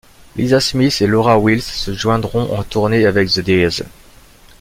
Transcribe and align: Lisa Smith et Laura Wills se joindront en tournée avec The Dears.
Lisa 0.35 0.59
Smith 0.59 0.99
et 1.03 1.05
Laura 1.05 1.37
Wills 1.37 1.61
se 1.61 1.93
joindront 1.93 2.57
en 2.57 2.63
tournée 2.63 3.05
avec 3.05 3.29
The 3.29 3.41
Dears. 3.41 3.81